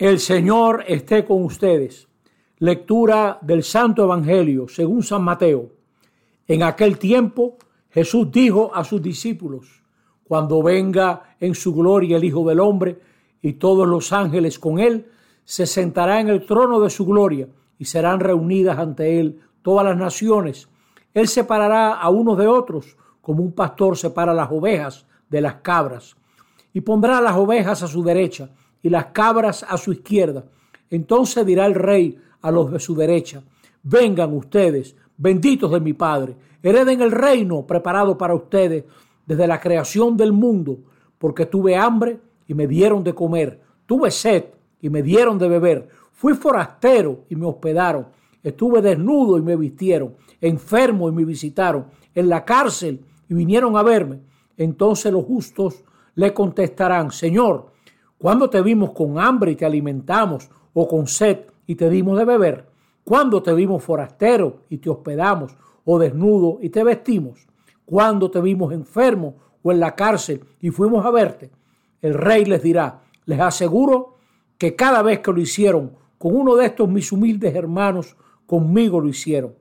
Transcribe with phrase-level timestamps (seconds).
[0.00, 2.08] El Señor esté con ustedes.
[2.60, 5.72] Lectura del Santo Evangelio según San Mateo.
[6.48, 7.58] En aquel tiempo
[7.90, 9.82] Jesús dijo a sus discípulos,
[10.24, 12.98] cuando venga en su gloria el Hijo del Hombre
[13.42, 15.06] y todos los ángeles con él,
[15.44, 17.46] se sentará en el trono de su gloria
[17.78, 20.70] y serán reunidas ante él todas las naciones.
[21.12, 26.16] Él separará a unos de otros, como un pastor separa las ovejas de las cabras,
[26.72, 28.48] y pondrá las ovejas a su derecha
[28.82, 30.44] y las cabras a su izquierda.
[30.90, 33.42] Entonces dirá el rey a los de su derecha,
[33.82, 38.84] vengan ustedes, benditos de mi Padre, hereden el reino preparado para ustedes
[39.26, 40.78] desde la creación del mundo,
[41.18, 44.46] porque tuve hambre y me dieron de comer, tuve sed
[44.80, 48.08] y me dieron de beber, fui forastero y me hospedaron,
[48.42, 53.82] estuve desnudo y me vistieron, enfermo y me visitaron, en la cárcel y vinieron a
[53.82, 54.20] verme.
[54.56, 55.84] Entonces los justos
[56.14, 57.69] le contestarán, Señor,
[58.20, 60.50] ¿Cuándo te vimos con hambre y te alimentamos?
[60.74, 62.66] ¿O con sed y te dimos de beber?
[63.02, 65.56] ¿Cuándo te vimos forastero y te hospedamos?
[65.86, 67.48] ¿O desnudo y te vestimos?
[67.86, 71.50] ¿Cuándo te vimos enfermo o en la cárcel y fuimos a verte?
[72.02, 74.18] El rey les dirá, les aseguro
[74.58, 79.08] que cada vez que lo hicieron con uno de estos mis humildes hermanos, conmigo lo
[79.08, 79.54] hicieron.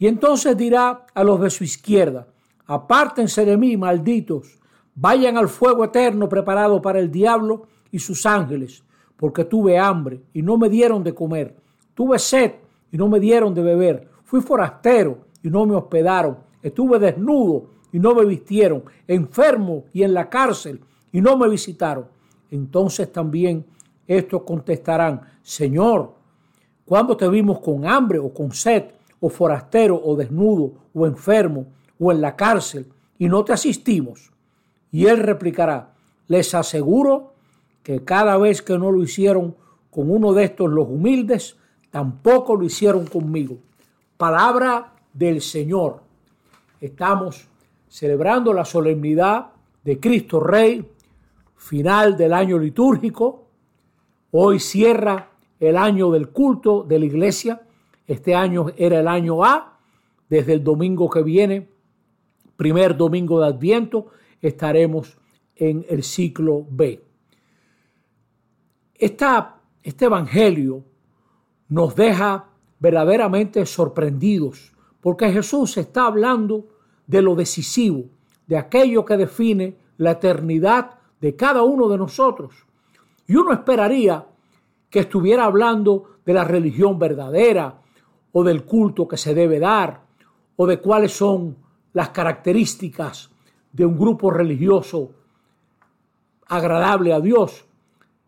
[0.00, 2.26] Y entonces dirá a los de su izquierda,
[2.66, 4.57] apártense de mí, malditos,
[5.00, 8.82] Vayan al fuego eterno preparado para el diablo y sus ángeles,
[9.16, 11.54] porque tuve hambre y no me dieron de comer,
[11.94, 12.54] tuve sed
[12.90, 18.00] y no me dieron de beber, fui forastero y no me hospedaron, estuve desnudo y
[18.00, 20.80] no me vistieron, enfermo y en la cárcel
[21.12, 22.06] y no me visitaron.
[22.50, 23.66] Entonces también
[24.04, 26.14] estos contestarán, Señor,
[26.84, 28.86] ¿cuándo te vimos con hambre o con sed,
[29.20, 31.66] o forastero o desnudo, o enfermo,
[32.00, 34.32] o en la cárcel, y no te asistimos?
[34.90, 35.94] Y él replicará,
[36.26, 37.32] les aseguro
[37.82, 39.54] que cada vez que no lo hicieron
[39.90, 41.56] con uno de estos los humildes,
[41.90, 43.56] tampoco lo hicieron conmigo.
[44.16, 46.02] Palabra del Señor.
[46.80, 47.48] Estamos
[47.88, 49.48] celebrando la solemnidad
[49.84, 50.86] de Cristo Rey,
[51.56, 53.46] final del año litúrgico.
[54.30, 57.62] Hoy cierra el año del culto de la iglesia.
[58.06, 59.78] Este año era el año A,
[60.28, 61.68] desde el domingo que viene,
[62.56, 64.08] primer domingo de Adviento,
[64.40, 65.18] estaremos
[65.56, 67.04] en el ciclo B.
[68.94, 70.84] este Evangelio
[71.68, 76.68] nos deja verdaderamente sorprendidos porque Jesús está hablando
[77.06, 78.04] de lo decisivo,
[78.46, 82.66] de aquello que define la eternidad de cada uno de nosotros.
[83.26, 84.26] Y uno esperaría
[84.90, 87.80] que estuviera hablando de la religión verdadera
[88.32, 90.02] o del culto que se debe dar
[90.56, 91.56] o de cuáles son
[91.92, 93.30] las características
[93.78, 95.12] de un grupo religioso
[96.48, 97.64] agradable a Dios.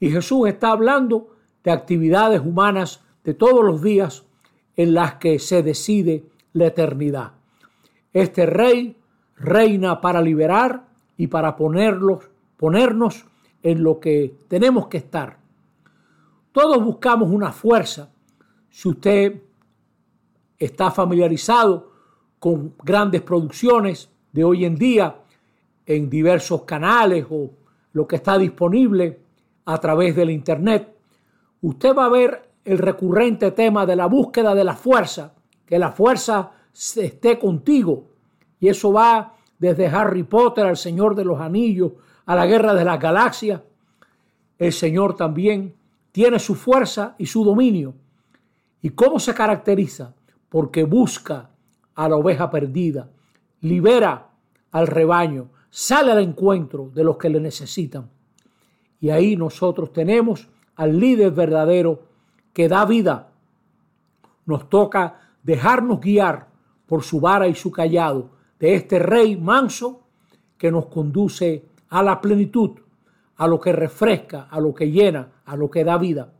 [0.00, 4.24] Y Jesús está hablando de actividades humanas de todos los días
[4.74, 6.24] en las que se decide
[6.54, 7.32] la eternidad.
[8.12, 8.96] Este rey
[9.36, 13.26] reina para liberar y para ponerlos, ponernos
[13.62, 15.38] en lo que tenemos que estar.
[16.52, 18.10] Todos buscamos una fuerza.
[18.70, 19.42] Si usted
[20.58, 21.92] está familiarizado
[22.38, 25.16] con grandes producciones de hoy en día,
[25.86, 27.50] en diversos canales o
[27.92, 29.20] lo que está disponible
[29.64, 30.94] a través del Internet,
[31.62, 35.34] usted va a ver el recurrente tema de la búsqueda de la fuerza,
[35.66, 38.04] que la fuerza esté contigo.
[38.58, 41.92] Y eso va desde Harry Potter al Señor de los Anillos,
[42.26, 43.60] a la Guerra de las Galaxias.
[44.58, 45.74] El Señor también
[46.12, 47.94] tiene su fuerza y su dominio.
[48.80, 50.14] ¿Y cómo se caracteriza?
[50.48, 51.50] Porque busca
[51.94, 53.08] a la oveja perdida,
[53.60, 54.28] libera
[54.70, 58.08] al rebaño, sale al encuentro de los que le necesitan.
[59.00, 62.00] Y ahí nosotros tenemos al líder verdadero
[62.52, 63.32] que da vida.
[64.46, 66.46] Nos toca dejarnos guiar
[66.86, 68.30] por su vara y su callado
[68.60, 70.04] de este rey manso
[70.56, 72.78] que nos conduce a la plenitud,
[73.34, 76.32] a lo que refresca, a lo que llena, a lo que da vida.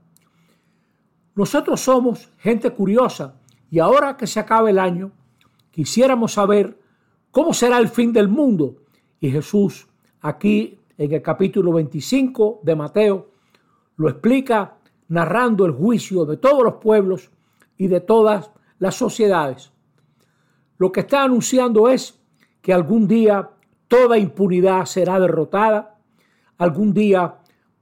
[1.34, 3.34] Nosotros somos gente curiosa
[3.69, 5.10] y ahora que se acaba el año,
[5.72, 6.78] quisiéramos saber
[7.32, 8.83] cómo será el fin del mundo
[9.24, 9.88] y Jesús
[10.20, 13.30] aquí en el capítulo 25 de Mateo
[13.96, 14.76] lo explica
[15.08, 17.30] narrando el juicio de todos los pueblos
[17.78, 19.72] y de todas las sociedades.
[20.76, 22.20] Lo que está anunciando es
[22.60, 23.48] que algún día
[23.88, 25.96] toda impunidad será derrotada,
[26.58, 27.36] algún día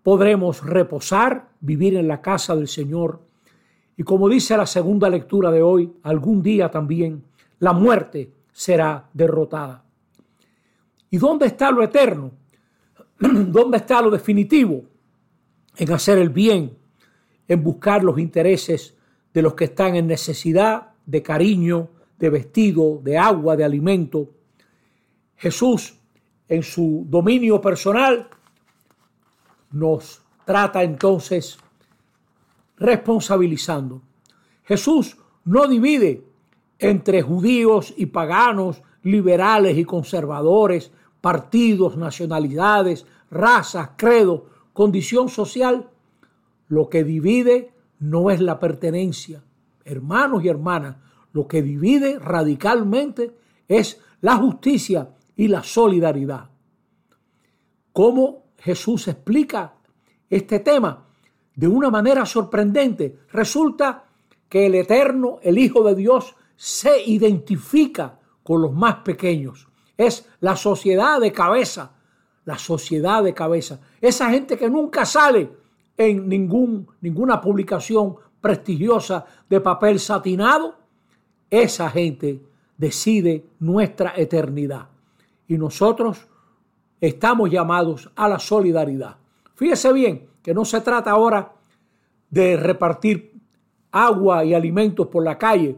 [0.05, 3.21] podremos reposar, vivir en la casa del Señor
[3.97, 7.25] y como dice la segunda lectura de hoy, algún día también
[7.59, 9.83] la muerte será derrotada.
[11.13, 12.33] ¿Y dónde está lo eterno?
[13.21, 14.83] ¿Dónde está lo definitivo?
[15.77, 16.75] En hacer el bien,
[17.47, 18.97] en buscar los intereses
[19.35, 24.31] de los que están en necesidad de cariño, de vestido, de agua, de alimento.
[25.37, 25.99] Jesús,
[26.49, 28.31] en su dominio personal,
[29.71, 31.59] nos trata entonces
[32.79, 34.01] responsabilizando.
[34.65, 36.25] Jesús no divide
[36.79, 45.89] entre judíos y paganos, liberales y conservadores, partidos, nacionalidades, razas, credo, condición social.
[46.69, 49.43] Lo que divide no es la pertenencia.
[49.85, 50.97] Hermanos y hermanas,
[51.33, 53.35] lo que divide radicalmente
[53.67, 56.51] es la justicia y la solidaridad.
[57.93, 59.75] ¿Cómo Jesús explica
[60.29, 61.07] este tema?
[61.55, 63.21] De una manera sorprendente.
[63.31, 64.05] Resulta
[64.49, 69.69] que el Eterno, el Hijo de Dios, se identifica con los más pequeños.
[69.97, 71.93] Es la sociedad de cabeza,
[72.45, 73.81] la sociedad de cabeza.
[74.01, 75.51] Esa gente que nunca sale
[75.97, 80.75] en ningún, ninguna publicación prestigiosa de papel satinado,
[81.51, 82.41] esa gente
[82.77, 84.89] decide nuestra eternidad.
[85.47, 86.27] Y nosotros
[87.01, 89.17] estamos llamados a la solidaridad.
[89.55, 91.53] Fíjese bien que no se trata ahora
[92.31, 93.33] de repartir
[93.93, 95.77] agua y alimentos por la calle.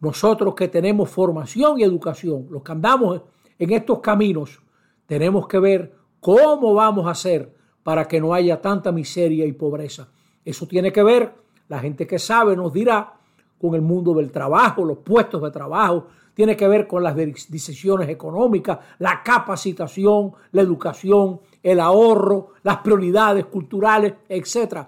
[0.00, 3.20] Nosotros que tenemos formación y educación, los que andamos
[3.62, 4.60] en estos caminos,
[5.06, 7.54] tenemos que ver cómo vamos a hacer
[7.84, 10.08] para que no haya tanta miseria y pobreza.
[10.44, 11.32] Eso tiene que ver,
[11.68, 13.20] la gente que sabe nos dirá,
[13.60, 18.08] con el mundo del trabajo, los puestos de trabajo, tiene que ver con las decisiones
[18.08, 24.86] económicas, la capacitación, la educación, el ahorro, las prioridades culturales, etc.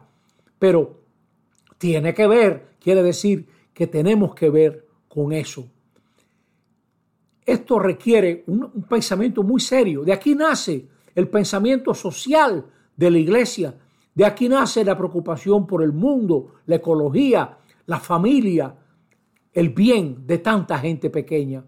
[0.58, 0.98] Pero
[1.78, 5.68] tiene que ver, quiere decir que tenemos que ver con eso.
[7.44, 10.02] Esto requiere un, pensamiento muy serio.
[10.02, 12.64] De aquí nace el pensamiento social
[12.96, 13.74] de la iglesia.
[14.14, 18.74] De aquí nace la preocupación por el mundo, la ecología, la familia,
[19.52, 21.64] el bien de tanta gente pequeña.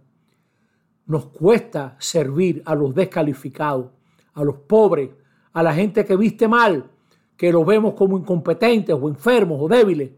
[1.07, 3.91] Nos cuesta servir a los descalificados,
[4.35, 5.11] a los pobres,
[5.53, 6.91] a la gente que viste mal,
[7.37, 10.11] que los vemos como incompetentes o enfermos o débiles.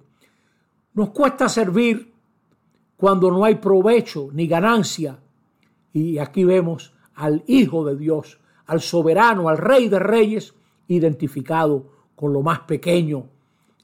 [0.94, 2.12] Nos cuesta servir
[2.96, 5.18] cuando no hay provecho ni ganancia.
[5.92, 10.54] Y aquí vemos al Hijo de Dios, al soberano, al Rey de Reyes,
[10.86, 13.26] identificado con lo más pequeño.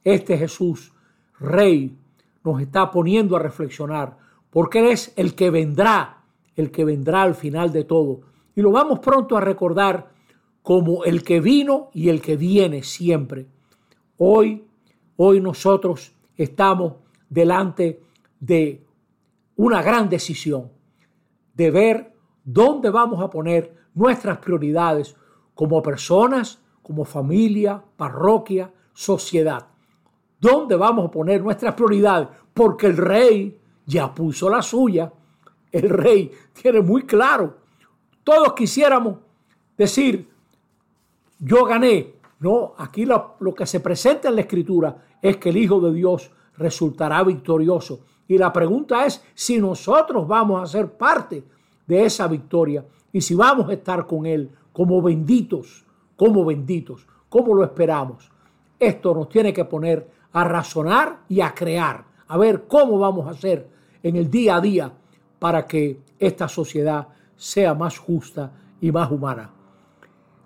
[0.02, 0.92] Este Jesús,
[1.38, 1.96] Rey,
[2.44, 4.18] nos está poniendo a reflexionar,
[4.50, 6.22] porque Él es el que vendrá,
[6.56, 8.20] el que vendrá al final de todo.
[8.54, 10.10] Y lo vamos pronto a recordar
[10.62, 13.46] como el que vino y el que viene siempre.
[14.16, 14.64] Hoy,
[15.16, 16.94] hoy nosotros estamos
[17.28, 18.00] delante
[18.40, 18.82] de
[19.56, 20.70] una gran decisión,
[21.54, 22.14] de ver
[22.44, 25.16] dónde vamos a poner nuestras prioridades
[25.54, 29.66] como personas, como familia, parroquia, sociedad.
[30.40, 32.28] ¿Dónde vamos a poner nuestras prioridades?
[32.52, 35.12] Porque el rey ya puso la suya.
[35.72, 37.56] El rey tiene muy claro.
[38.22, 39.16] Todos quisiéramos
[39.76, 40.28] decir,
[41.38, 42.14] yo gané.
[42.40, 45.94] No, aquí lo, lo que se presenta en la escritura es que el Hijo de
[45.94, 48.00] Dios resultará victorioso.
[48.26, 51.44] Y la pregunta es si nosotros vamos a ser parte
[51.86, 55.84] de esa victoria y si vamos a estar con Él como benditos,
[56.16, 58.30] como benditos, como lo esperamos.
[58.78, 63.30] Esto nos tiene que poner a razonar y a crear, a ver cómo vamos a
[63.30, 63.68] hacer
[64.02, 64.92] en el día a día
[65.38, 69.50] para que esta sociedad sea más justa y más humana.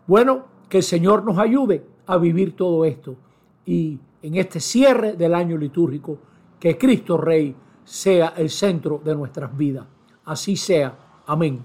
[0.07, 3.17] Bueno, que el Señor nos ayude a vivir todo esto
[3.64, 6.19] y en este cierre del año litúrgico,
[6.59, 7.55] que Cristo Rey
[7.88, 9.87] sea el centro de nuestras vidas.
[10.25, 11.23] Así sea.
[11.26, 11.64] Amén.